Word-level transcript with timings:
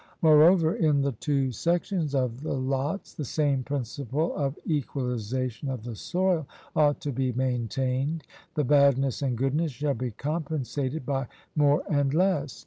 Moreover, 0.23 0.73
in 0.75 1.01
the 1.01 1.11
two 1.11 1.51
sections 1.51 2.15
of 2.15 2.41
the 2.41 2.55
lots 2.55 3.13
the 3.13 3.23
same 3.23 3.61
principle 3.61 4.35
of 4.35 4.57
equalization 4.65 5.69
of 5.69 5.83
the 5.83 5.93
soil 5.95 6.47
ought 6.75 6.99
to 7.01 7.11
be 7.11 7.33
maintained; 7.33 8.23
the 8.55 8.63
badness 8.63 9.21
and 9.21 9.37
goodness 9.37 9.71
shall 9.73 9.93
be 9.93 10.09
compensated 10.09 11.05
by 11.05 11.27
more 11.55 11.83
and 11.87 12.15
less. 12.15 12.59